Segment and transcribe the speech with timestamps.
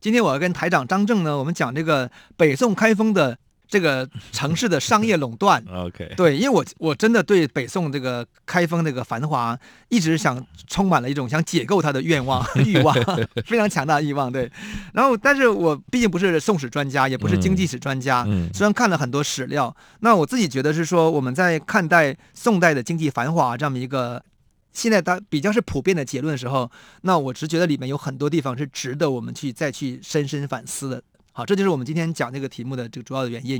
[0.00, 5.62] 今天我要跟台长张正呢，我们讲这个北宋开封的这个城市的商业垄断。
[5.68, 9.58] OK，对，因为我我真的对北宋这个开封这个繁华，
[9.88, 12.94] 一直想充满了一种想解构它的愿望 欲望，
[13.44, 14.30] 非常强大的欲望。
[14.30, 14.50] 对，
[14.94, 24.22] 然后但是我毕竟不是宋史专家，也不是经济史专家，嗯，虽然看了很多史料，那我自己觉得是说我们在看待宋代的经济繁华这么一个。
[24.72, 26.70] 现在当比较是普遍的结论的时候，
[27.02, 31.02] 那我只觉得里面有很多地方是值得我们去再去深深反思的。
[31.32, 33.56] 好，这就是我们今天讲这个题目的这个主要的原因。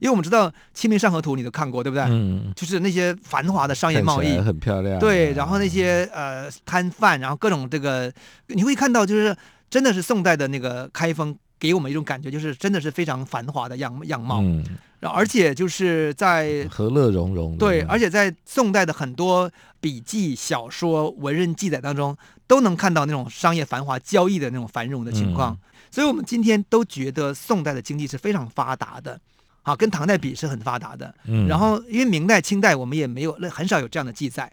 [0.00, 2.04] 因为我们知道《清明上河图》你都看过，对不对？
[2.08, 4.98] 嗯，就是那些繁华的商业贸易很漂亮。
[4.98, 8.10] 对，然后那些呃摊贩，然后各种这个
[8.46, 9.36] 你会看到，就是
[9.68, 14.40] 真的是宋代的那个开封，给我们一种感觉，就是真的是非常繁华的样样貌。
[14.42, 14.64] 嗯。
[15.00, 19.48] 而且就是在和乐融融，对，而且在宋代的很多
[19.80, 22.16] 笔记、小说、文人记载当中，
[22.48, 25.52] 都能看到那种商业繁华、交易的那种繁荣的情况。
[25.52, 25.58] 嗯、
[25.92, 29.20] 所以，我们今天都觉得宋代的经济是非常发达的，
[29.62, 31.14] 啊，跟唐代比是很发达的。
[31.26, 34.50] 嗯，然后因为明代、清代我们也没有，那很少有这样的记载。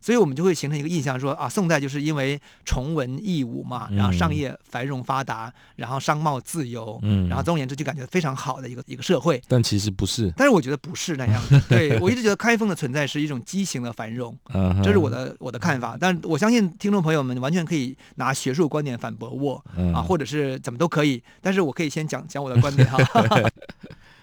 [0.00, 9.40] 所以我们就会形成一个印象说，说啊，宋代就是因为崇文抑武嘛，然后商业繁荣发达，嗯、然后商贸自由，嗯，然后总而言之就感觉非常好的一个一个社会。
[9.46, 11.60] 但其实不是，但是我觉得不是那样的。
[11.68, 14.36] 对，我一直觉得开封的存在是一种畸形的繁荣，
[14.82, 15.96] 这是我的我的看法。
[16.00, 21.22] 但我相信听众朋友们完全可以拿学术观点反驳我，嗯、啊，或者是怎么都可以。
[21.40, 22.98] 但是我可以先讲讲我的观点哈。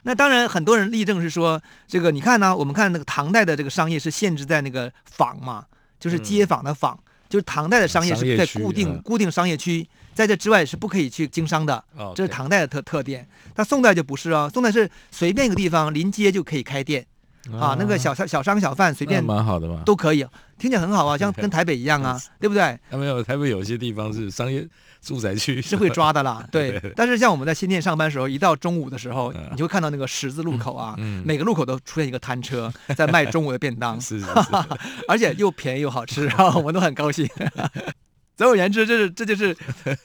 [0.03, 5.65] 那当然，很多人例证是说，这个你看呢，我们看那个唐代的这个商业是限制在那个坊嘛，
[5.99, 13.27] 就是街坊的坊，嗯、就是唐代的商业是在固定、嗯、固定商业区，在这之外是不可以去经商的，哦、这是唐代的特特点。
[13.53, 17.05] 但宋代就不是啊，宋代是随便一个地方临街就可以开店。
[17.53, 20.25] 啊，那个小商小商小贩随便蛮好的嘛，都可以，
[20.57, 22.77] 听起来很好啊， 像跟台北一样啊，对不对？
[22.91, 24.67] 没有，台北有些地方是商业
[25.01, 26.45] 住宅区，是会抓的啦。
[26.51, 34.21] 对，但是像我们在新店上班的时候，一到中午的时候，你就会看到那个十字路口啊，每个路口都出现一个摊车 在卖中午的便当，是，
[35.07, 37.27] 而且又便宜又好吃，啊，我们都很高兴。
[38.35, 39.55] 总而言之，这是这就是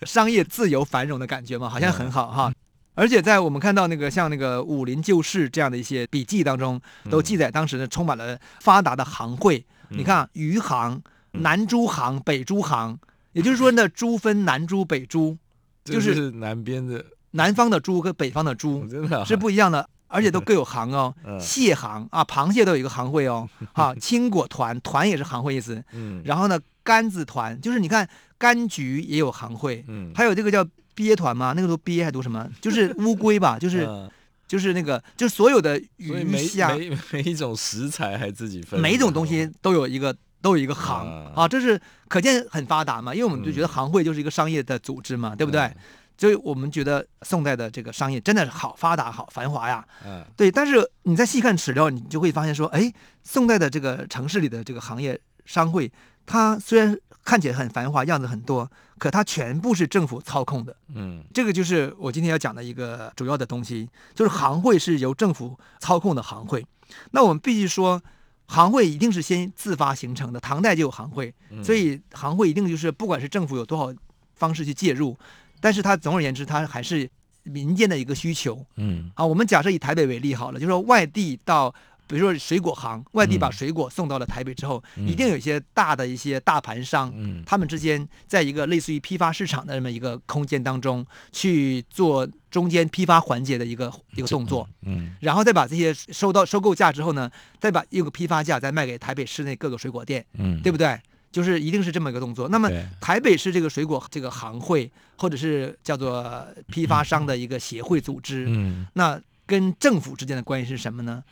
[0.06, 2.52] 商业自由繁荣的感觉嘛，好像很好哈。
[2.94, 6.80] 而且在我们看到那个像那个《武林旧事》这样的一些笔记当中，
[7.10, 9.64] 都记载当时呢充满了发达的行会。
[9.90, 11.00] 嗯、你看，余杭、
[11.32, 12.98] 南诸行、北诸行，
[13.32, 15.36] 也就是说呢，诸分南诸北诸，
[15.84, 18.86] 就是南边的南方的诸和北方的诸
[19.24, 21.14] 是不一样的，而且都各有行哦。
[21.40, 23.48] 蟹行啊，螃蟹都有一个行会哦。
[23.72, 25.82] 哈，青果团团也是行会意思。
[25.92, 29.84] 嗯然后呢，柑子团就是你看柑橘也有行会。
[30.14, 30.66] 还有这个叫。
[30.94, 31.54] 鳖团嘛？
[31.56, 32.46] 那个时候鳖还读什么？
[32.60, 34.10] 就是乌龟吧， 就是、嗯、
[34.46, 43.14] 就是那个，就是所有的鱼虾，每每，每一种食材还自己分，每一种东西都有一个都有一个行、嗯、啊，这是可见很发达嘛。
[43.14, 45.72] 因为我们就觉得行会就是一个商业的组织嘛，嗯、对不对？
[46.18, 49.82] 所以我们觉得宋代的这个商业真的是好发达、好繁华呀。
[50.06, 50.52] 嗯，对。
[50.52, 52.92] 但是你再细看史料，你就会发现说，哎，
[53.24, 55.90] 宋代的这个城市里的这个行业商会，
[56.26, 58.70] 它虽然看起来很繁华，样子很多。
[58.98, 66.64] 可它全部是政府操控的，嗯，这个就是我今天要讲的一个主要的东西，就是行会是由政府操控的行会。
[67.10, 68.00] 那我们必须说，
[68.46, 71.34] 行会一定是先自发形成的，唐代就有行会，
[71.64, 73.92] 所以行会一定就是不管是政府有多少
[74.36, 75.18] 方式去介入，
[75.60, 77.10] 但是它总而言之，它还是
[77.42, 81.74] 民间的一个需求，嗯，啊，我们假设以台北为例好了，就是说外地到。
[82.12, 101.00] 比如说水果行，外地把水果送到了台北之后，嗯、一定有一些大的一些大盘商，嗯、他们之间在一个类似于批发市场的这么一个空间当中去做中间批发环节的一个一个动作，嗯，然后再把这些收到收购价之后呢，再把一个批发价再卖给台北市内各个水果店，嗯，对不对？
[101.30, 102.46] 就是一定是这么一个动作。
[102.50, 102.68] 那么
[103.00, 111.24] 台北市这个水果这个行会或者是叫做批发商的一个协会组织，嗯，那跟政府之间的关系是什么呢？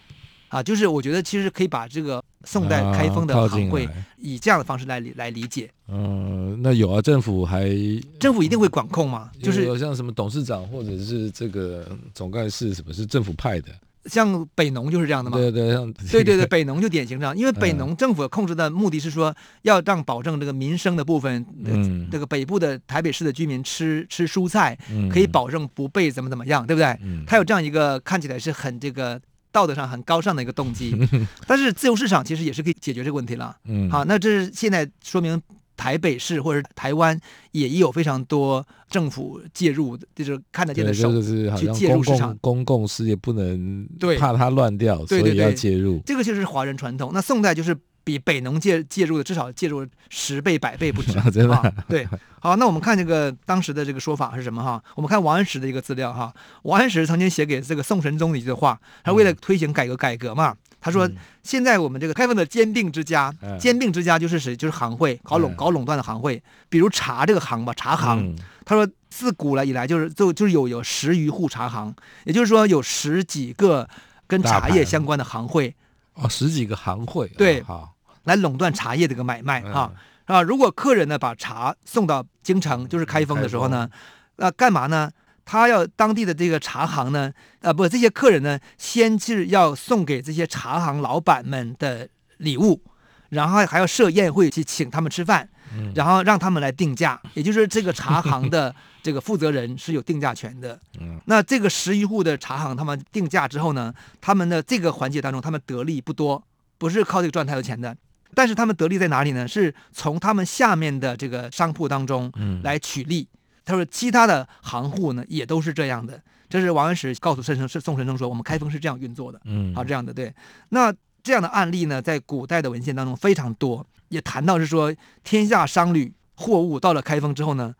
[0.50, 3.88] 啊，就是我觉得其实可以把这个宋代开封的行会
[4.18, 5.70] 以这样的方式来理来理解。
[5.88, 7.70] 嗯、呃，那有啊，政府还
[8.18, 13.68] 政府一定会管控嘛，就是有像什么董事长或者是这个总干事什么是政府派的。
[14.06, 15.36] 像北农就是这样的嘛。
[15.36, 19.32] 对对像对对对，北农就典型这样，因为北农政府控制的目的是说
[19.62, 24.76] 要让保证这个民生的部分，嗯，这个北部的台北市的居民吃吃蔬菜，
[25.12, 26.98] 可以保证不被怎么怎么样，对不对？
[27.26, 29.20] 他有这样一个看起来是很这个
[29.52, 30.96] 道德上很高尚的一个动机，
[31.46, 33.56] 但是自由市场其实也是可以解决这个问题了。
[33.64, 35.40] 嗯，好，那这是现在说明。
[35.76, 37.18] 台北市或者台湾
[37.52, 42.36] 也有非常多政府介入，就是看得见的手去介入市场。
[42.42, 43.88] 公共事业不能
[44.18, 45.98] 怕它乱掉，所以要介入。
[46.04, 47.12] 这个就是华人传统。
[47.14, 47.74] 那宋代就是
[48.04, 51.12] 比北农介介入的至少介入十倍百倍不止。
[51.30, 51.72] 真的、啊？
[51.88, 52.08] 对。
[52.40, 54.82] 好，那我们看这个当时的这个说法是什么哈？
[54.94, 56.32] 我们看王安石的一个资料哈。
[56.62, 60.56] 王安石曾经写给这个宋神宗的一句话，他为了推行改革改革嘛。
[60.82, 61.06] 他说
[61.44, 64.56] ：“现在我们这个开放的兼并之家，兼并之家就是谁？
[64.56, 66.42] 就是行会，搞垄搞垄断的行会。
[66.70, 68.34] 比如茶这个行吧，茶行。
[68.64, 71.94] 他说自古来以来就是就就是有有十余户茶行，
[72.24, 73.86] 也就是说有十几个
[74.26, 75.74] 跟茶叶相关的行会。
[76.22, 77.94] 哦，十几个行会，对，好，
[78.24, 79.92] 来垄断茶叶这个买卖啊
[80.26, 80.42] 啊！
[80.42, 83.88] 如果客人呢把茶送到京城，就是开封的时候呢，
[84.36, 85.10] 那干嘛呢？”
[85.42, 92.84] 他要当地的这个茶行呢，呃，不，这些客人呢，先是要送给这些茶行老板们的礼物，
[93.30, 95.48] 然后还要设宴会去请他们吃饭，
[95.96, 100.78] 然后让他们来定价，也就是这个茶行的这个负责人是有定价权的。
[100.98, 106.42] 嗯那这个十余户的茶行，他们定价之后呢，他们的这个环节当中，他们得利不多，
[106.78, 107.96] 不是靠这个赚太多钱的，
[108.34, 109.46] 但是他们得利在哪里呢？
[109.46, 112.32] 是从他们下面的这个商铺当中
[112.62, 113.28] 来取利。
[113.62, 116.20] 他说：“其他的行户呢，也都是这样的。
[116.48, 119.40] 这是王安石告诉宋神宋神宗说，我们开封是这样运作的。
[119.44, 120.34] 嗯，好，这样的对。
[120.70, 120.92] 那
[121.22, 124.92] 这样的案例呢，在古代的文献当中非常多，也谈到是说，
[125.22, 127.72] 天下商旅货物到了开封之后呢，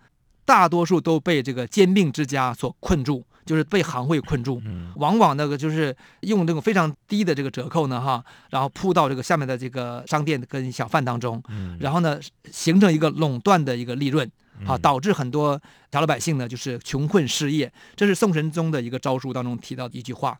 [0.51, 4.61] 大多数都被这个兼并之家所困住，就是被行会困住。
[4.97, 11.41] 往往那个就是用这个非常低的这个折扣呢，哈，然后铺到这个下面的这个商店跟小贩当中，
[11.79, 12.19] 然后呢，
[12.51, 14.29] 形成一个垄断的一个利润。”
[14.67, 15.59] 好，导致很多
[15.91, 17.73] 小老百姓呢，就是穷困失业。
[17.97, 20.37] 这是宋神宗的一个诏书当中提到的一句话，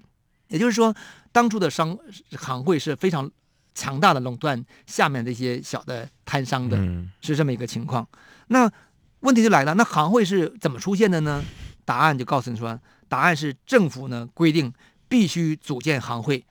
[0.49, 0.95] 也就是说，
[1.33, 1.97] 当初的商
[2.37, 3.31] 行会是非常
[3.75, 6.77] 强大的垄断下面这些小的摊商的，
[7.23, 8.07] 是这么一个情况。
[8.49, 8.71] 那
[9.21, 11.43] 问题就来了，那行会是怎么出现的呢？
[11.85, 12.79] 答案就告诉你说，
[13.09, 14.73] 答案是政府呢规定
[15.09, 16.45] 必须组建行会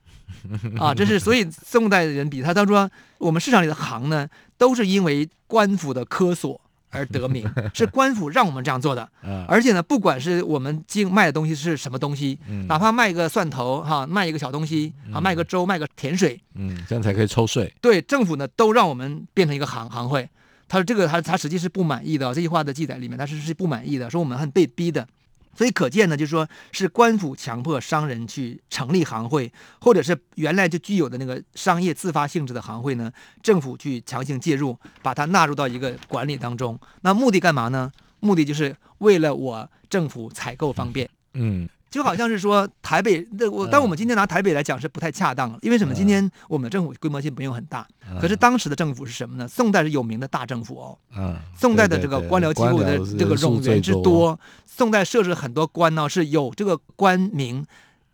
[0.80, 4.27] 啊，这是所以宋代的人比他他说，我们市场里的行呢，
[4.57, 6.60] 都是因为官府的科索。
[6.92, 9.07] 而得名 是官府让我们这样做的，
[9.48, 17.72] 而且呢，不管是我们经卖的东西是什么东西，哪怕卖个蒜头哈，卖一个小东西啊，卖个粥，卖个甜水，嗯，这样才可以抽税。
[17.80, 20.27] 对，政府呢都让我们变成一个行行会。
[20.69, 25.06] 他说这个他他实际是不满意的，这句话的记载里面他是是不满意的，说我们很被逼的。
[25.56, 29.51] 所以可见呢，就是说是官府强迫商人去成立行会，
[29.81, 33.12] 或者是原来就具有的那个商业自发性质的行会呢，
[33.42, 36.80] 政府去强行介入，把它纳入到一个管理当中。
[37.01, 37.92] 那目的干嘛呢？
[38.22, 41.10] 目的就是为了我政府采购方便。
[41.33, 41.68] 嗯。
[41.89, 45.94] 就好像是说台北，那我但我们今天拿台北来讲是不太恰当了，因为什么？
[45.94, 47.88] 今天我们的政府规模性不用很大，
[48.21, 49.47] 可是当时的政府是什么呢？
[49.47, 57.65] 宋代是有名的大政府哦，宋代的这个官僚机构的这个冗员之多，宋代设置很多官呢，是有这个官名，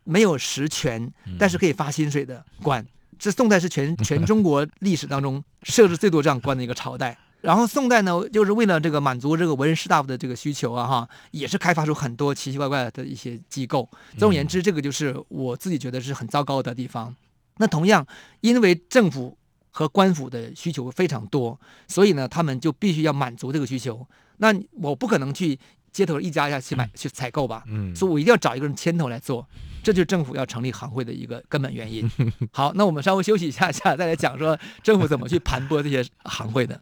[0.06, 2.86] 没有实权，但是可以发薪水的官，
[3.19, 7.18] 这宋代是全全中国历史当中设置最多这样官的一个朝代。
[7.45, 13.88] 然后宋代呢，就是为了这个满足这个文人士大夫的这个需求啊，哈，也是开发出很多奇奇怪怪的一些机构。
[14.17, 17.15] 总而言之，这个就是我自己觉得是很糟糕的地方。
[17.58, 18.05] 那同样，
[18.41, 19.38] 因为政府
[19.70, 24.05] 和官府的需求非常多，所以呢，他们就必须要满足这个需求。
[24.38, 25.58] 那我不可能去
[25.91, 29.48] 街头一家一家去买去采购吧，嗯，所以我一定要找一个人牵头来做。
[29.84, 32.10] 这就是政府要成立行会的一个根本原因。
[32.51, 36.81] 好，那我们稍微休息一下下，再来讲说政府怎么去盘剥这些行会的。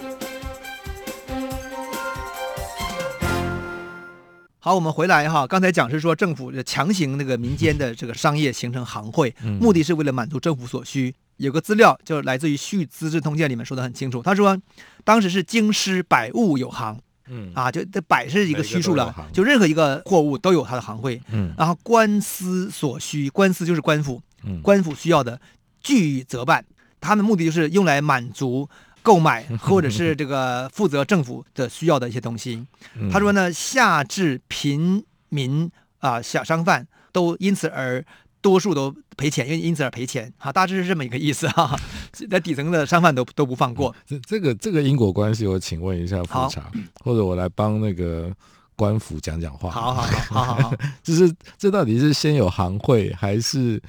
[4.63, 5.47] 好，我们回来哈。
[5.47, 11.15] 刚才讲是说政府强行那个民间的这个商业形成行会，目的是为了满足政府所需。
[11.37, 14.55] 有个资料就来自于《续资治通鉴》里面说的很清楚，他说
[15.03, 16.95] 当时是京师百物有行，
[17.27, 24.21] 嗯啊，就这百是一个虚数了，就任何一个货物都有它的行会，嗯，然后官司所需，官司就是官府，
[24.61, 25.41] 官府需要的
[25.81, 26.63] 据以责办，
[26.99, 28.69] 他们目的就是用来满足。
[29.01, 32.65] 购买或者是这个负责政府的需要的一些东西，
[33.11, 38.03] 他说呢，下至平民啊、呃，小商贩都因此而
[38.41, 41.75] 多数都赔钱，因为因此而赔钱，哈，大致是这么一个意思哈。
[42.29, 43.95] 在底层的商贩都都不放过。
[44.05, 46.71] 这这个这个因果关系，我请问一下富察，
[47.03, 48.31] 或者我来帮那个
[48.75, 49.69] 官府讲讲话。
[49.69, 53.81] 好好好好好， 就是这到底是先有行会，还是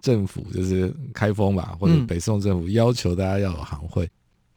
[0.00, 4.08] 政府就是开封吧，或者北宋政府要求大家要有行会？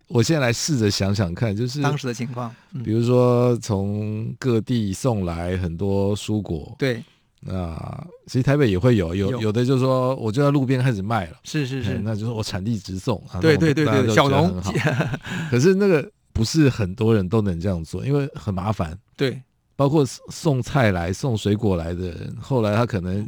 [0.07, 7.03] 我现在来试着想想看，就是当时的情况，比如说从各地送来很多蔬果，对，
[7.39, 9.51] 那其实台北也会有，有有。
[9.51, 14.61] 的就是说我就在路边开始卖了，是是是，那就是我产地直送，对对对对，小农，
[15.49, 19.41] 可是那个不是很多人都能这样做，因为很麻烦，对，
[19.75, 23.27] 包括送菜来、送水果来的人，后来他可能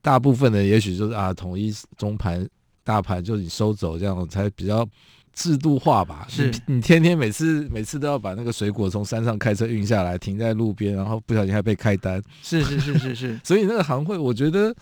[0.00, 2.48] 大部分的也许就是啊，统一中盘、
[2.82, 4.88] 大盘就你收走这样才比较。
[5.34, 12.22] 制度化吧，是你，你天天每次每次都要把那个水果从山上开车运下来，停在路边，然后不小心还被开单。
[12.42, 14.74] 是是是是是， 所以那个行会，我觉得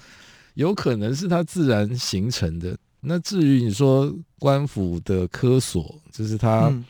[0.54, 2.76] 有可能是它自然形成的。
[3.00, 6.85] 那至于你说官府的科所，就是它，嗯、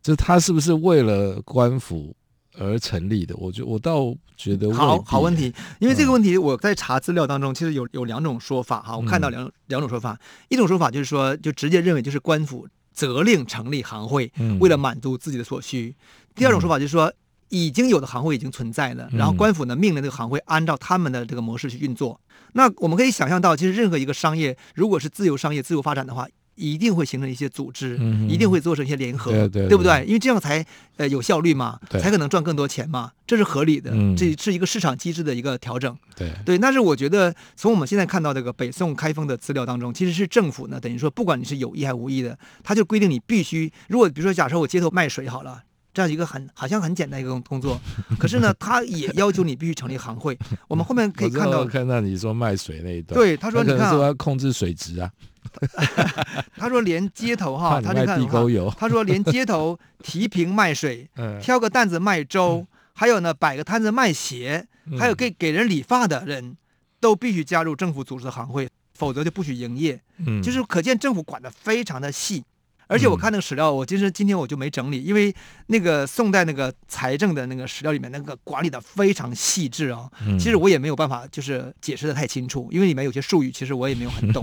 [0.00, 2.14] 就它是不是为了官府
[2.56, 3.34] 而成立的？
[3.36, 12.68] 我觉我倒觉得好好问题，因为这个问题我在查资料当中，其实有有两种说法哈，我看到两、嗯、两种说法，一种说法就是说，就直接认为就是官府。
[12.92, 15.94] 责令成立行会，为了满足自己的所需。
[15.98, 16.04] 嗯、
[16.34, 17.12] 第二种说法就是说，
[17.48, 22.20] 已经有的行会已经存在了，嗯、然后官府呢命令这个行会按照他们的这个模式去运作。
[22.52, 26.26] 那我们可以想象到，其实任何一个商业，如果是自由商业、自由发展的话。
[26.54, 30.04] 一定会形成一些组织，嗯、一定会做成一些联合，对，对，对，对不对？
[30.06, 30.64] 因为这样才
[30.96, 35.96] 呃有效率嘛，才可能赚更多钱嘛，这是合理的，嗯、这是一个市场机制的一个调整。
[36.16, 45.62] 对对，但是我觉得从我们现在看到这个北宋开封的资料当中，其实是政府呢，等于说不管你是有意还是无意的，他就规定你必须，如果比如说假设我街头卖水好了，
[45.94, 47.80] 这样一个很好像很简单一个工作，
[48.18, 50.38] 可是呢，他也要求你必须成立行会。
[50.68, 55.10] 我们后面可以看到，看到你说卖水那一段，对，他说你看，说要控制水质啊。
[56.56, 58.20] 他说连街头哈， 他就看
[58.78, 61.08] 他说连街头提瓶卖水，
[61.40, 64.66] 挑个担子卖粥，还有呢摆个摊子卖鞋，
[64.98, 66.56] 还有给给人理发的人
[67.00, 70.00] 都必须加入政府组织的行会，否则就不许营业。
[70.18, 72.44] 嗯，就是可见政府管得非常的细。
[72.86, 75.32] 而且我看那个史料，我其实今天我就没整理，因为
[75.68, 80.10] 那个宋代那个财政的那个史料里面那个管理的非常细致啊。
[80.40, 84.42] 其实我也没有办法就是解释的太清楚，因为里面有些术语其实我也没有很懂。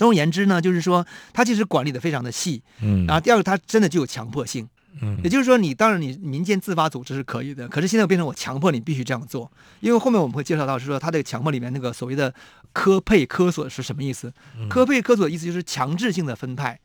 [0.00, 4.66] 总而言之呢，就是说他其实管理的非常的细，嗯，然后第二个他真的就有强迫性，
[5.02, 12.34] 嗯，也就是说你当然你民间自发组织是可以的，可是现在变成我强迫你必须这样做，因为后面我们会介绍到是说他这个强迫里面那个所谓的
[12.72, 14.32] 科配科所是什么意思？
[14.70, 16.80] 科配科所的意思就是强制性的分派，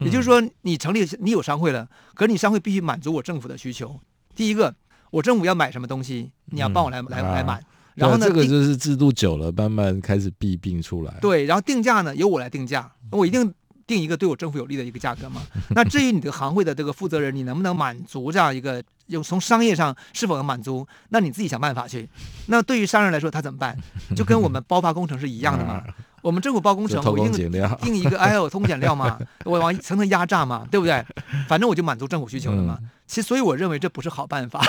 [0.00, 3.98] 也就是说你成立你有商会了，可是你商会必须满足我政府的需求。
[4.36, 4.74] 第一个，
[5.10, 7.64] 我政府要买什么东西，你要帮我来来来买。
[7.94, 11.14] 然后呢，这个就是制度久了，慢慢开始弊病出来。
[11.20, 13.52] 对，然后定价呢，由我来定价，我一定
[13.86, 15.42] 定一个对我政府有利的一个价格嘛。
[15.70, 22.08] 那至于你的行会的这个负责人，你能不能满足这样一个，有从商业上是否能满足，那你自己想办法去。
[22.46, 23.76] 那对于商人来说，他怎么办？
[24.16, 25.82] 就跟我们包发工程是一样的嘛。
[26.22, 27.50] 我们政府包工程，我一定
[27.82, 31.04] 定一个，哎，我偷工减料嘛，我往层层压榨嘛，对不对？
[31.48, 32.78] 反正我就满足政府需求了嘛。
[33.08, 34.64] 其实，所以我认为这不是好办法。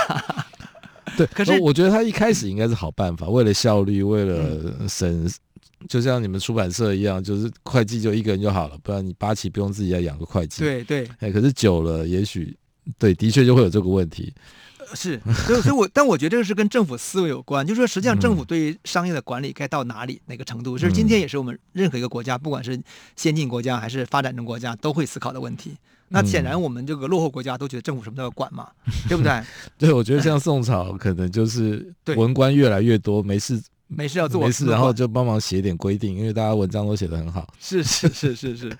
[1.17, 5.29] 对，可是我觉得他一开始应该是好办法，为了效率，为了省，
[5.87, 10.61] 就像你们出版社一样，就是会计就一个人就好了，不然你八旗不用自己再养个会计。
[10.61, 12.55] 对对，哎，可是久了，也许
[12.97, 14.33] 对，的确就会有这个问题。
[14.93, 22.79] 是，所以所以我但我觉得这个是跟政府思维有关，就是说实际上政府对于商业的管理该到哪里哪个程度，就是今天也是我们任何一个国家，不管是
[23.15, 25.75] 先进国家还是发展中国家，都会思考的问题。
[26.09, 28.67] 那显然我们这个落后国家都觉得政府什么都要管嘛，
[29.07, 29.41] 对不对？
[29.79, 37.47] 对，我觉得像宋朝可能就是文官越来越多，没事没事要做，没事然后就帮忙写点规定，因为大家文章都写得很好。
[37.59, 38.77] 是是是是是，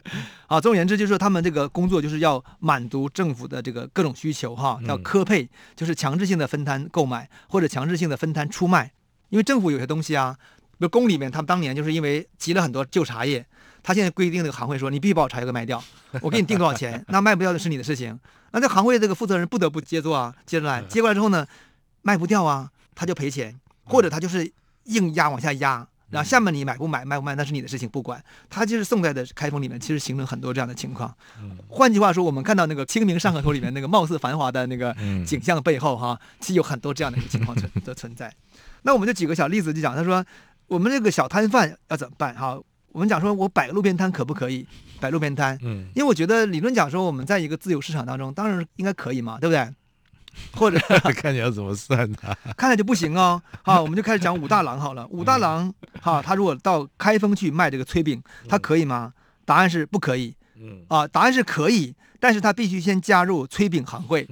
[0.48, 8.92] 啊， 总而言之就是说他们这个工作就是要满足政府的这个各种需求哈，要科配，就是强制性的分摊购买或者强制性的分摊出卖，
[9.30, 10.38] 因为政府有些东西啊。
[10.80, 13.46] 如宫里面，他们当年就是因为集了很多旧茶叶，
[13.82, 15.82] 他现在规定那个行会说，你必须把我茶叶给卖掉，
[16.20, 18.20] 我给你定多少钱，那卖不掉的是你的事情。
[18.52, 21.48] 那这行会这个负责人不得不接做啊，接着来，接过来之后呢，
[22.02, 24.52] 卖不掉啊，他就赔钱，或者他就是
[24.86, 25.88] 硬压往下压。
[26.10, 28.24] 然后下面你买不买卖不卖那是你的事情，不管。
[28.48, 31.12] 它就是宋代的开封里面，其实形成很多这样的情况。
[31.68, 38.32] 换句话说，我们看到那个《清明上河图》里面那个貌似繁华的那个景象背后，哈，其实有很多这样的一个情况存的 存在。
[38.84, 40.24] 那我们就举个小例子，就讲他说，
[40.68, 42.36] 我们这个小摊贩要怎么办？
[42.36, 42.60] 哈，
[42.92, 44.68] 我们讲说我摆个路边摊可不可以？
[45.00, 49.68] 摆路边摊，嗯，因为我觉得理论讲说，我们在一个自由市场当中，当然应该可以嘛，对不对？
[50.56, 50.80] 或者
[51.16, 53.42] 看你要怎么算他， 看来就不行哦。
[53.62, 55.06] 好，我们就开始讲武大郎好了。
[55.08, 59.14] 武大郎，哈，他如果到开封去卖这个炊饼，他可以吗？
[59.46, 60.36] 答案是不可以。
[60.56, 64.28] 嗯啊，答案是可以，但是他必须先加入炊饼行会。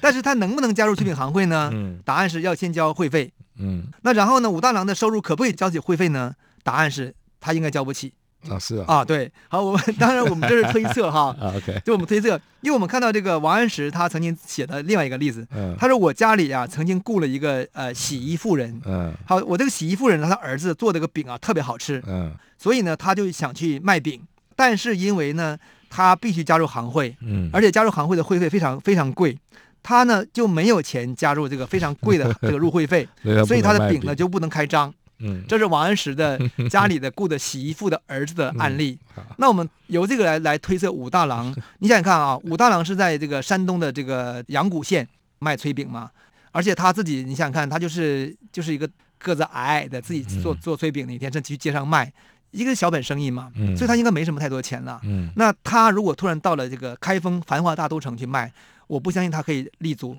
[0.00, 1.70] 但是他能不能加入炊饼行会呢？
[1.72, 3.32] 嗯答案是要先交会费。
[3.60, 4.48] 嗯，那然后呢？
[4.48, 6.34] 武大郎的收入可不可以交起会费呢？
[6.62, 8.12] 答案是他应该交不起。
[8.48, 24.20] 啊，是啊，啊，对，好，我们当然我们这是推测哈， OK，就我们推测，因为我们看到这个王安石他曾经写的另外一个例子，嗯，他说我家里啊曾经雇了一个呃洗衣妇人，嗯，好，我这个洗衣妇人呢，他儿子做这个饼啊特别好吃，嗯，所以呢他就想去卖饼，
[24.54, 25.58] 但是因为呢
[25.90, 29.36] 他必须加入行会，嗯，而且加入行会的会费非常非常贵，
[29.82, 33.06] 他呢就没有钱加入这个非常贵的 这个入会费，
[33.46, 34.94] 所以他的饼呢就不能开张。
[35.20, 36.38] 嗯，这是王安石的
[36.70, 38.98] 家里的雇的洗衣妇的儿子的案例。
[39.16, 41.54] 嗯、那我们由这个来来推测武大郎。
[41.80, 45.06] 你想想看啊，武大郎是在这个山东的这个阳谷县
[45.40, 46.10] 卖炊饼嘛，
[46.52, 52.12] 而且他自己，你想想看，他就是就是一个个子矮矮的，自己做做炊饼，那天正去街上卖，
[52.52, 55.00] 一个小本生意嘛，所以他应该没什么太多钱了。
[55.02, 58.52] 嗯，那他如果突然到了这个开封繁华大都城去卖，
[58.86, 60.16] 我不相信他可以立足。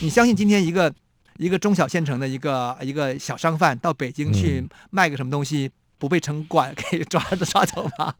[0.00, 0.92] 你相信今天一个？
[1.38, 8.12] 一个中小县城的一个一个小商贩到北京去卖个什么东西，嗯、不被城管给 抓着 抓走吗？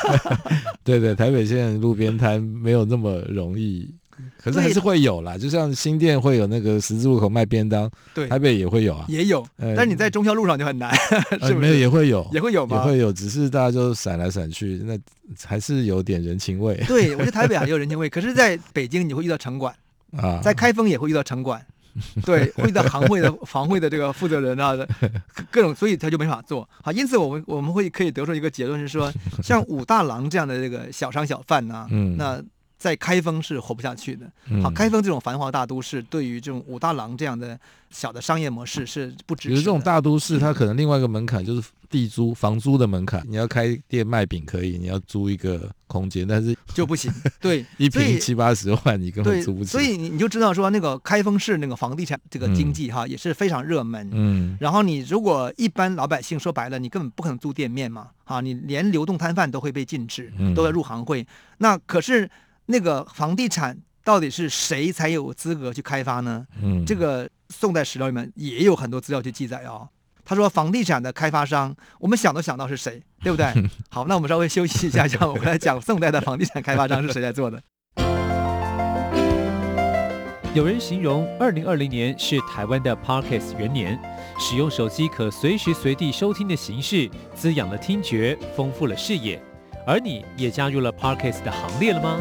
[0.84, 3.92] 对对，台北现在路边摊没有那么容易，
[4.36, 5.38] 可是还是会有啦。
[5.38, 9.44] 就像新店会有那个十字路口卖便当，对，台北也会有啊，也有。
[9.58, 10.94] 但是你在中孝路上就很难，
[11.30, 11.54] 是不是？
[11.54, 12.76] 没有也会有，也会有吗？
[12.76, 14.98] 也会有，只是大家就闪来闪去，那
[15.44, 16.74] 还是有点人情味。
[16.86, 19.74] 对，我觉得台北还有人情味，可是在北京你会遇到城管
[20.18, 21.64] 啊，在开封也会遇到城管。
[22.24, 24.74] 对，会在行会的房会的这个负责人啊，
[25.50, 26.68] 各种，所以他就没法做。
[26.82, 32.42] 好，因此我们我们会可以得出一个结论是说， 像武大郎这样的这个小商小贩呢，嗯，那。
[32.84, 34.30] 在开封是活不下去的。
[34.62, 39.54] 好，开封这种繁华大都市，对于这种武大郎这样的小的商业模式是不支持的。
[39.54, 43.24] 比如这种大都市，它可能另外一个门槛就是地租、房租的门槛。
[43.26, 47.10] 你要开店卖饼可以，你要租一个空间，但是就不行。
[47.40, 49.70] 对，一平七八十万，你根本租不起。
[49.70, 54.10] 所以你你就知道说，那个开封市那个房地产这个经济哈也是非常热门。
[54.12, 54.58] 嗯。
[54.60, 58.08] 然后你如果一般老百姓说白了，你根本不可能租店面嘛。
[58.24, 61.26] 啊，你连流动摊贩都会被禁止，都要入行会。
[61.56, 62.30] 那可是。
[62.66, 66.46] 那个房地产到底是谁才有资格去开发呢？
[66.62, 69.88] 嗯，这个宋代史料里面也有很多资料去记载哦。
[70.24, 73.46] 他说房地产的开发商，我们想都想到是谁，对不对？
[73.90, 77.60] 好，那我们稍微休息一下，这样我们来讲宋代的房地产开发商是谁在做的。
[80.54, 83.98] 有人形容二零二零年是台湾的 Podcast 元年，
[84.38, 89.42] 使用手机可随时随地收听的形式，滋养了听觉，丰富了视野。
[89.86, 92.20] 而你也加入了 Podcast 的行列了吗？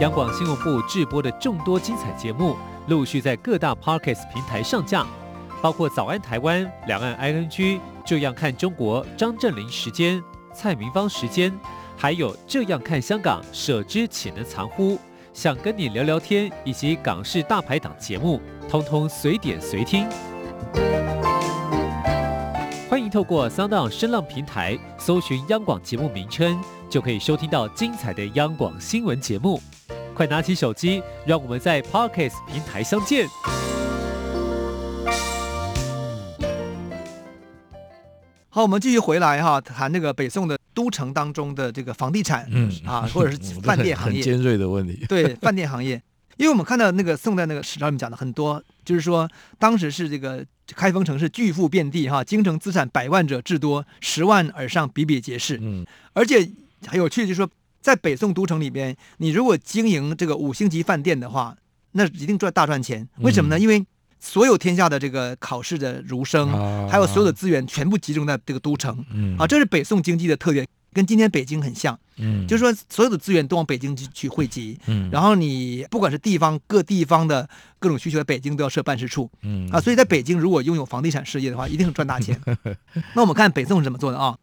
[0.00, 2.56] 央广新闻部制播的众多精彩节目，
[2.88, 5.06] 陆续在各大 Podcast 平台上架，
[5.60, 7.50] 包括《早安台湾》、《两岸 ING》、
[8.02, 10.22] 《这样看中国》、张正霖时间、
[10.54, 11.52] 蔡明芳时间，
[11.98, 14.98] 还有《这样看香港》、舍之岂能藏乎？
[15.34, 20.08] 想跟你聊聊天，以及港式大排档节目，通通随点随听。
[22.88, 26.58] 欢迎透过 Sound 声浪平台搜寻央广节目名称，
[26.88, 29.60] 就可以收听到精彩的央广新闻节目。
[30.14, 33.26] 快拿起手机，让我们在 Podcast 平台相见。
[38.48, 45.04] 好，我们继续回来哈，谈这个北宋的都城当中的这个房地产，嗯啊，或者是 饭店行业，很尖锐的问题。
[45.08, 46.02] 对，饭店行业，
[46.36, 49.26] 因为我们看到那个宋代那个史料里面讲的很多，就是说
[49.58, 50.44] 当时是这个
[50.74, 55.56] 开封城市巨富遍地哈，京城资产百万者至多，十万而上比比皆是。
[55.62, 56.50] 嗯，而且
[56.86, 57.48] 很有趣，就是说。
[57.80, 61.56] 在北宋都城里边，你如果经营这个五星级饭店的话，
[61.92, 63.08] 那一定赚大赚钱。
[63.18, 63.58] 为什么呢？
[63.58, 63.84] 因为
[64.18, 66.48] 所有天下的这个考试的儒生，
[66.88, 69.04] 还有所有的资源全部集中在这个都城。
[69.38, 70.66] 啊，这是北宋经济的特点。
[70.92, 82.36] 跟今天北京很像，嗯，就是说所有的资源都往北京去去汇集，嗯，然后你不管是地方各地方的各种需求，在北京都要设办事处，嗯啊，所以在北京如果拥有房地产事业的话，一定是赚大钱。
[83.14, 84.36] 那我们看北宋是怎么做的啊？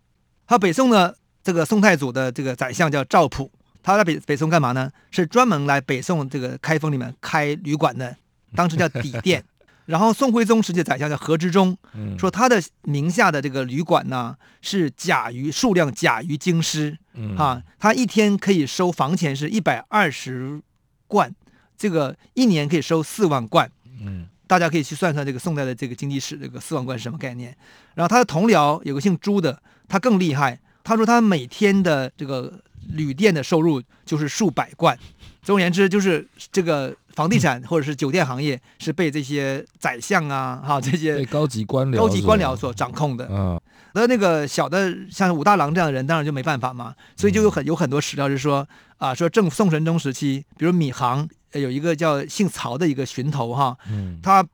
[0.47, 1.13] 他北宋呢，
[1.47, 3.49] 这个宋太祖的这个宰相叫赵普，
[3.81, 4.91] 他在北北宋干嘛呢？
[5.11, 8.17] 是专门来北宋这个开封里面开旅馆的，
[8.53, 9.41] 当时叫底店。
[9.85, 11.77] 然后宋徽宗时期的宰相叫何之忠，
[12.19, 16.97] 说他的名下的这个旅馆呢是甲于数量甲于京师，
[17.37, 20.61] 啊，他一天可以收房钱是一百二十
[21.07, 21.33] 贯，
[21.77, 27.55] 这个一年可以收四万贯，嗯，大家可以去算算这个宋代的这个经济史，这个四万贯是什么概念？
[27.95, 32.53] 然后他的同僚有个姓朱的，他更厉害，他说他每天的这个
[32.93, 34.97] 旅店的收入就是数百贯，
[35.43, 36.95] 总而言之就是这个。
[37.17, 43.27] 房地产或者是酒店行业是被这些宰相啊，哈这些高级官僚、高级官僚所掌控的。
[43.31, 43.59] 嗯，
[43.95, 46.93] 那那个小的像武大郎这样的人，当然就没办法嘛。
[47.15, 53.75] 所以就有很有很多史料是说啊，说正宋神宗时期，比如米行有一个叫姓曹的一个巡头哈，
[54.21, 54.45] 他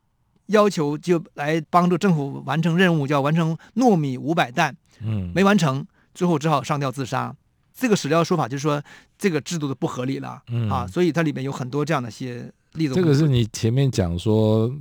[0.46, 7.36] 要求就来帮助政府完成任务，叫完成糯米五百担，嗯，没完成，最后只好上吊自杀。
[7.76, 8.80] 这个史料说法就是说，
[9.18, 12.94] 这个制度的不合理了，嗯、啊，所以它里面有很多这样的一些例子。
[12.94, 14.72] 这个是你前面讲说，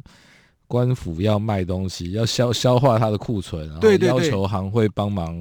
[0.66, 5.35] 官府要卖东西，要消消化它的库存，然后要求行会帮忙，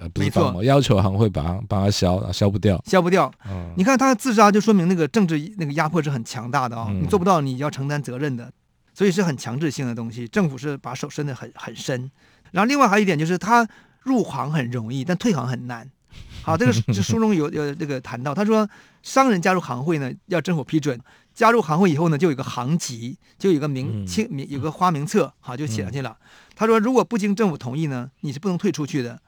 [0.00, 3.30] 呃，不是帮忙，要求行会把它帮他消，消不掉，消不掉。
[3.50, 8.50] 嗯、你看他自杀，就说明那个政治那个压迫是很强大的啊、哦，嗯、你做不到，你要承担责任的，
[8.94, 10.26] 所以是很强制性的东西。
[10.26, 12.10] 政府是把手伸得很很深。
[12.50, 13.68] 然后另外还有一点就是，他
[14.08, 15.88] 入行很容易，但退行很难。
[16.42, 18.68] 好，这个这书中有有这个谈到，他说
[19.02, 20.98] 商人加入行会呢，要政府批准。
[21.34, 26.16] 加入行会以后呢，就有一个行籍，就有个名清名，有个花名册，好，就写上去了。
[26.56, 29.20] 他说，如果不经政府同意呢，你是不能退出去的。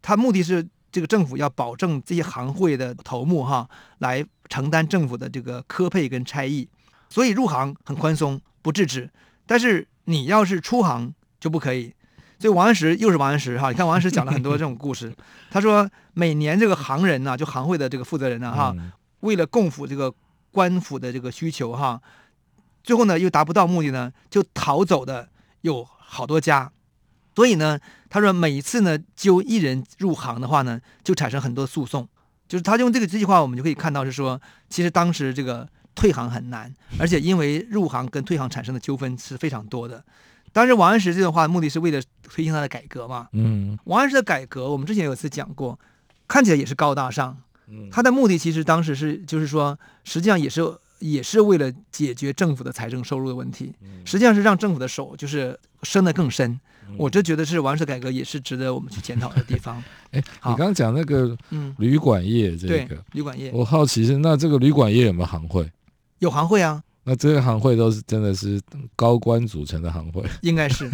[0.00, 6.66] 他目的是这个政府要保证这些行会的头目哈，来承担政府的这个科配跟差役，
[7.10, 9.10] 所以入行很宽松，不制止。
[9.44, 11.92] 但是你要是出行就不可以。
[12.38, 15.12] 所以王安石又是王安石哈，你看王安石讲了很多这种故事。
[15.50, 18.76] 他说每年这个行人呢、啊，就行会的这个负责人呢、啊、哈，
[19.20, 20.12] 为了供抚这个
[20.52, 22.00] 官府的这个需求哈，
[22.84, 25.28] 最后呢又达不到目的呢，就逃走的
[25.62, 26.70] 有好多家。
[27.34, 27.78] 所以呢，
[28.10, 32.08] 他说每一次呢揪一人入行的话呢，就产生很多诉讼。
[32.48, 40.02] 就是他用这个这句话，我们就可以看到是说，其实当时这个退行很难，而且因为入行跟退行产生的纠纷是非常多的。
[40.58, 43.28] 当时王安石这段话目的是为了推行他的改革嘛。
[43.30, 45.78] 嗯，王安石的改革，我们之前有一次讲过，
[46.26, 47.38] 看起来也是高大上。
[47.68, 50.60] 嗯，他的目的其实当时是就是说，实际上也是
[50.98, 53.72] 也是为了解决政府的财政收入的问题。
[54.04, 56.58] 实际上是让政府的手就是伸得更深。
[56.96, 59.80] 我就觉得是王安石改革也是值得我们去检讨的地方。
[60.10, 61.38] 哎，你刚刚讲那个
[61.76, 65.70] 旅馆业这个，对，旅馆业，我好奇是那这个旅馆业有没有行会？
[66.18, 66.82] 有行会啊。
[67.08, 68.60] 那这个行会都是真的是
[68.94, 70.90] 高官组成的行会， 应该是，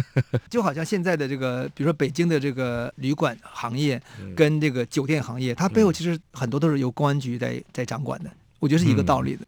[0.49, 4.01] 就好像现在的这个，比如说北京的这个旅馆行业
[4.33, 9.45] 跟这个酒店行业，它背后其实很多都是由公安局在在掌管的，我觉得是一个道理的。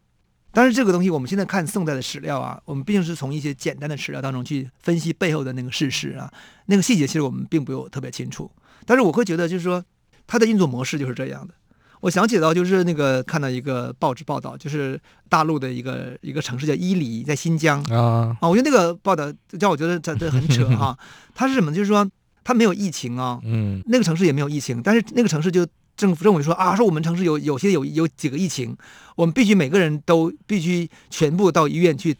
[0.52, 6.30] 但是这个东西，我们现在看宋代的史料啊，我们毕竟是从一些简单的史料当中去分析背后的那个事实啊，
[6.66, 8.50] 那个细节其实我们并不有特别清楚。
[8.84, 9.82] 但是我会觉得，就是说
[10.26, 11.54] 它的运作模式就是这样的。
[12.00, 18.48] 我想起到就是那个看到一个报纸报道，就是大陆的一个一个城市叫伊犁，在新疆啊啊！
[18.48, 20.96] 我觉得那个报道叫我觉得这这很扯哈。
[21.34, 21.72] 它是什么？
[21.72, 22.08] 就是说
[22.44, 28.76] 它没有疫情啊，嗯，那个城市也没有疫情，但是那个城市就政府认为说啊，说我们城市有有些有有几个疫情，
[29.16, 32.16] 我们必须每个人都必须全部到医院去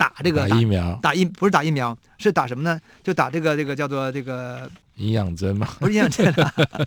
[0.00, 2.80] 打这个打疫苗，打疫不是打疫苗，是打什么呢？
[3.02, 4.70] 就打这个这个叫做这个。
[4.96, 6.34] 营养针嘛，不是营养针，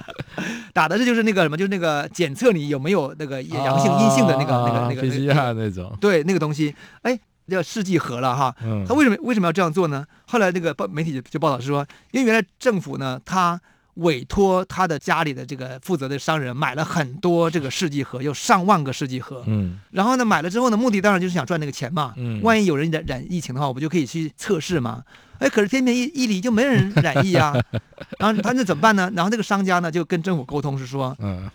[0.74, 8.56] 打的是就是那个什么，就是那个检测你有没有那个阳性、阴性的那个、那个、那个、PCR 那种，对，那个东西，哎，叫试剂盒了哈。
[8.64, 8.86] 嗯。
[8.88, 10.06] 他为什么为什么要这样做呢？
[10.28, 13.60] 后来那个报媒体就就报道是说，因为原来政府呢，他
[13.96, 19.44] 委托他的家里的这个负责的商人买了很多这个试剂盒，有上万个试剂盒。
[19.48, 19.80] 嗯。
[19.92, 22.14] 然后呢，买了之后呢，目的当然就是想赚那个钱嘛。
[22.18, 22.42] 嗯。
[22.42, 25.04] 万一有人染染疫情的话，我不就可以去测试嘛。
[25.40, 27.54] 哎，可是偏偏伊伊犁就没人染疫啊，
[28.18, 29.12] 然后他那怎么办呢？
[29.16, 31.50] 然后那个商家呢就跟政府沟通是说，嗯，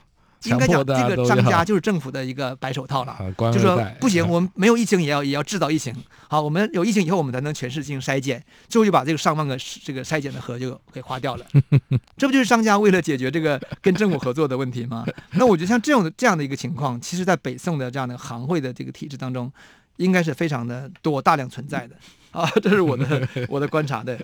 [0.44, 3.16] 应该讲这个商家就是政府的一个白手套了，
[3.52, 5.94] 就说不行，我们没有疫情也要也要制造疫情。
[6.28, 11.46] 好，我们有疫情以后，我们才能全市进行筛检，最后就把这个上万个这个筛检的盒就给花掉了。
[12.16, 15.04] 这不就是商家为了解决这个跟政府合作的问题吗？
[15.32, 19.50] 那我觉得像这种的这样的一个情况，其实在北宋的这样的行会的这个体制当中，
[19.96, 21.96] 应该是非常的多大量存在的。
[22.30, 24.18] 啊，这是我的 我的观察的。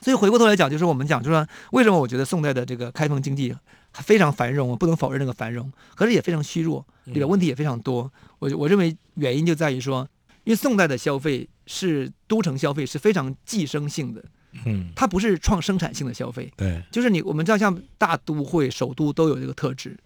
[0.00, 3.54] 所以回过头来讲，就是我们讲，就是说为什么我觉得宋代的这个开封经济
[3.92, 8.10] 非常繁荣，我不能否认那个繁荣，可是也非常虚弱，里边问题也非常多。
[8.38, 10.08] 我我认为原因就在于说，
[10.44, 14.24] 因为宋代的消费是都城消费是非常寄生性的，
[14.64, 19.96] 嗯，它不是创生产性的消费，对，就是你我们知道像大都会、首都都有这个特质，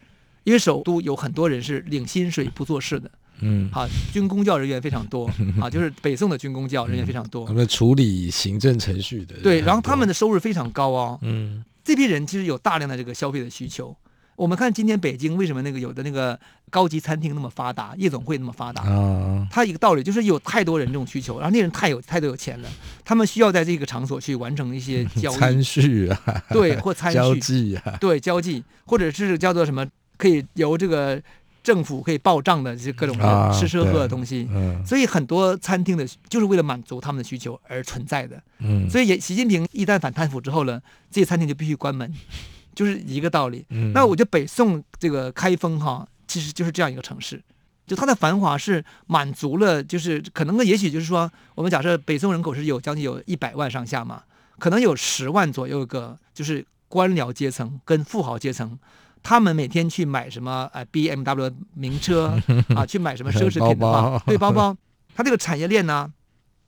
[0.45, 3.11] 因为首都有很多人是领薪水不做事的。
[3.41, 5.29] 嗯，好，军公教人员非常多
[5.61, 11.19] 啊，就是北宋的军公教人员非常多，他们处理行政程序的，对，然后他们的收入非常高哦。
[11.23, 13.95] 嗯，这批人其实有大量的这个消费的需求。
[14.37, 16.37] 我们看今天北京为什么那个有的那个
[16.69, 19.47] 高级餐厅那么发达，夜总会那么发达啊？
[19.49, 22.69] 它一个道理就是有太多人这种需求，然后那人太有太多有钱了，
[23.05, 31.23] 他们需要在这个场所去完成一些 交易、餐叙啊，对，或餐叙 交际啊，对，交际，或者是叫做什么，可以由这个。
[31.65, 38.41] 政府可以报账的这些各种的吃吃喝喝的东西，啊嗯、所以很多餐厅的就是为了满足他们的需求而存在的。
[38.59, 40.79] 嗯，所以也习近平一旦反贪腐之后呢，
[41.11, 42.13] 这些餐厅就必须关门，
[42.77, 43.65] 就是一个道理。
[43.71, 47.43] 嗯、那我觉得北宋这个开封哈，其实就是这样一个城市，
[47.87, 54.23] 就它的繁华是满足了，就是可能也许就是说，我们假设北宋人口是有将近有一百万上下嘛，
[54.59, 58.79] 可能有十万左右个就是官僚阶层跟富豪阶层。
[59.25, 60.71] 他们每天去买什么？
[60.75, 62.39] 呃，BMW 名车
[62.77, 64.77] 啊，去买什么奢侈品的话，包包对包包，
[65.17, 66.13] 它这个产业链呢，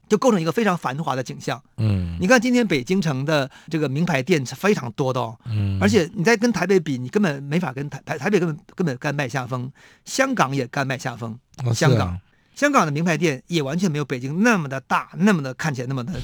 [0.08, 1.62] 就构成一个非常繁华的景象。
[1.76, 5.38] 嗯，你看今天北京城的这个名牌店是非常多的哦。
[5.44, 9.70] 嗯，而且你再跟台北比，你根本没法跟台台台北根本根本甘拜下风，
[10.06, 11.38] 香港也甘拜下风。
[11.62, 12.18] 哦、香港，啊、
[12.54, 16.14] 香港的名牌店也完全没有北京那么的大，那么的看起来那么的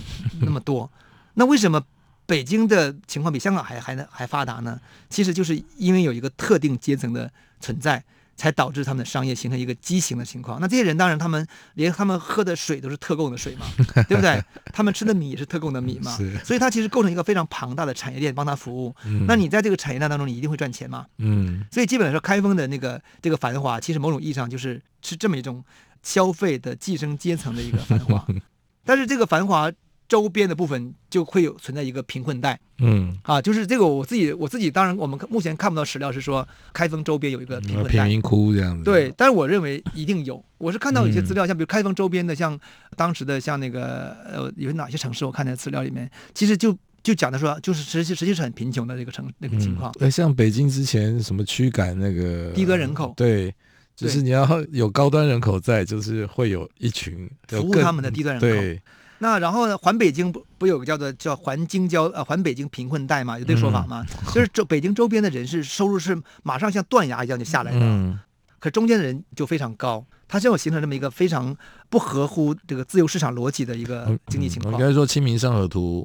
[0.41, 0.91] 那么多。
[1.35, 1.83] 那为什么？
[2.27, 4.81] 北京的情况比香港还还还发达呢，
[5.11, 7.31] 其实就是因为有一个特定阶层的
[7.61, 8.03] 存在，
[8.37, 10.61] 才导致他们的商业形成一个畸形的情况。
[10.61, 13.67] 那这些人当然，他们连他们喝的水都是特供的水嘛，
[14.09, 14.43] 对不对？
[14.73, 18.95] 他们吃的米也是特供的米嘛，所以它其实构成一个非常庞大的产业链，帮他服务。
[19.05, 21.05] 嗯、那你在这个产业链当中，你一定会赚钱嘛。
[21.19, 25.63] 嗯，所以基本来说，开封的那个这个繁华，其实某种意义上就是是这么一种
[26.03, 28.27] 消费的寄生阶层的一个繁华。
[28.85, 29.71] 但是这个繁华。
[30.13, 42.61] 周边的部分就会有存在一个贫困带，嗯，啊，就是这个我自己我自己当然我们目前看不到史料是说开封周边有一个贫困带，贫民窟这样子，对，但是我认为一定有，我是看到有些资料，像比如开封周边的，像
[42.95, 49.91] 当时的像那个呃有哪些城市，我看在资料里面，其实就就讲的说，就是实际实际是很贫穷的这个城那个情况。
[49.99, 53.51] 呃、嗯，像北京之前什么驱赶那个低端人口，对，
[53.97, 58.47] 就是你要有高端人口在，就是会有一群服务他们的低端人口。
[58.47, 58.79] 对。
[59.23, 59.79] 那然后呢？
[59.79, 63.39] 环北京不不有个叫做叫环京郊呃环北京贫困带嘛？
[63.39, 64.05] 有这个说法吗？
[64.11, 68.19] 嗯、就是周北京周边的人是收入是马上像断崖一样就下来的，嗯、
[68.59, 71.57] 可中间的人就非常高，它就形成这么一个非常
[71.89, 74.75] 不合乎这个自由市场逻辑的一个经济情况。
[74.75, 76.05] 应该、说《清明上河图》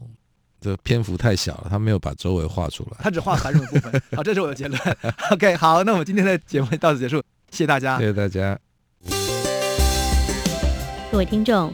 [0.64, 4.00] 的篇幅太小了，他没有把周围画出来，他只画繁荣的部分。
[4.16, 4.80] 好，这是我的结论。
[5.34, 7.18] OK，好，那我们今天的节目到此结束，
[7.50, 8.60] 谢谢大家，谢谢大家，
[11.12, 11.74] 各位听众。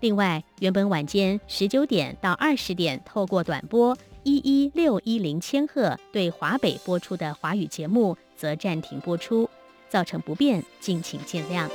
[0.00, 9.50] 另外，原本晚间十九点到二十点透过短波一一六一零千赫对华北播出的华语节目，则暂停播出，
[9.88, 11.68] 造成不便，敬请见谅。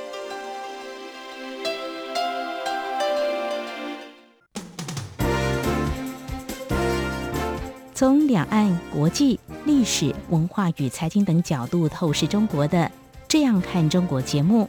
[7.94, 12.78] 从两岸、国际、历史文化与财经等角度透视中国的
[13.28, 14.68] 《这样看中国》节目。